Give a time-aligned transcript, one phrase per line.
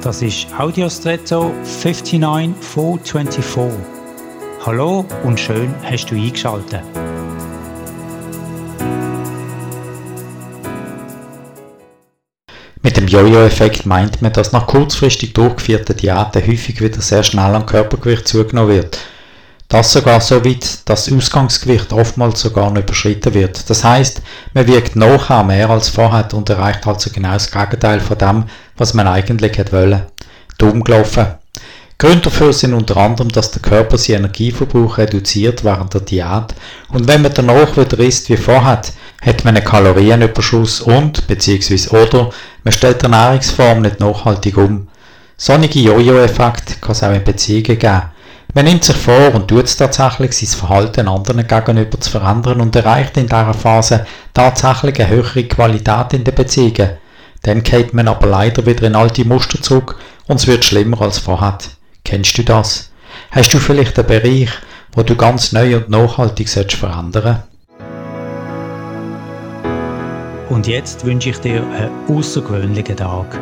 [0.00, 3.80] Das ist Audiostretto 59424.
[4.64, 6.82] Hallo und schön hast du eingeschaltet.
[12.80, 17.66] Mit dem Jojo-Effekt meint man, dass nach kurzfristig durchgeführten Diäten häufig wieder sehr schnell an
[17.66, 19.00] Körpergewicht zugenommen wird.
[19.68, 23.68] Das sogar so weit, dass das Ausgangsgewicht oftmals sogar noch überschritten wird.
[23.68, 24.22] Das heißt,
[24.54, 28.44] man wiegt nachher mehr als vorher und erreicht also genau das Gegenteil von dem,
[28.78, 30.02] was man eigentlich hätte wollen.
[30.56, 31.26] Dumm gelaufen.
[31.98, 36.54] Gründe dafür sind unter anderem, dass der Körper seinen Energieverbrauch reduziert während der Diät
[36.90, 38.80] und wenn man danach wieder isst wie vorher,
[39.20, 41.88] hat man einen Kalorienüberschuss und bzw.
[41.88, 42.30] oder
[42.62, 44.86] man stellt die Ernährungsform nicht nachhaltig um.
[45.36, 48.02] Sonnige Jojo-Effekt kann es auch in Beziehungen geben.
[48.54, 52.74] Man nimmt sich vor und tut es tatsächlich, sein Verhalten anderen gegenüber zu verändern und
[52.74, 56.92] erreicht in dieser Phase tatsächlich eine höhere Qualität in den Beziehungen.
[57.42, 61.18] Dann geht man aber leider wieder in alte Muster zurück und es wird schlimmer als
[61.18, 61.58] vorher.
[62.04, 62.90] Kennst du das?
[63.30, 64.50] Hast du vielleicht einen Bereich,
[64.92, 67.42] wo du ganz neu und nachhaltig verändern
[70.48, 73.38] Und jetzt wünsche ich dir einen außergewöhnlichen Tag.